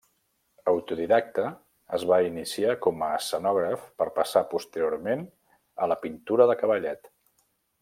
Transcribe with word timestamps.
Autodidacte, 0.69 1.43
es 1.97 2.05
va 2.11 2.17
iniciar 2.29 2.71
com 2.87 3.03
a 3.09 3.11
escenògraf 3.19 3.85
per 4.03 4.09
passar 4.17 4.45
posteriorment 4.55 5.23
a 5.87 5.93
la 5.93 6.01
pintura 6.07 6.51
de 6.53 6.57
cavallet. 6.65 7.15